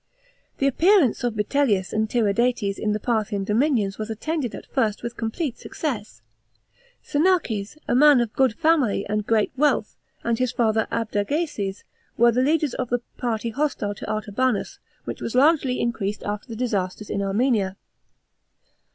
[0.57, 5.03] The appear ance of Vitellius and Tindates in the Parthian dominions was attended at first
[5.03, 6.23] with complete success.
[7.03, 11.83] Sinnaces, a man of good family and great wealth, and his father Abdageses,
[12.17, 16.47] were the leaders of the party hostile to Artabanus, which was largely in creased after
[16.47, 17.77] the disasters in Armenia.